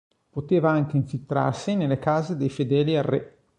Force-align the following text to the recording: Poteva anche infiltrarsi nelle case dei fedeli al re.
Poteva 0.31 0.71
anche 0.71 0.97
infiltrarsi 0.97 1.75
nelle 1.75 1.99
case 1.99 2.35
dei 2.35 2.49
fedeli 2.49 2.97
al 2.97 3.03
re. 3.03 3.37